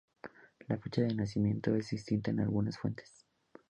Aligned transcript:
La 0.67 0.79
fecha 0.79 1.03
de 1.03 1.13
nacimiento 1.13 1.75
es 1.75 1.91
distinta 1.91 2.31
en 2.31 2.39
algunas 2.39 2.79
fuentes. 2.79 3.23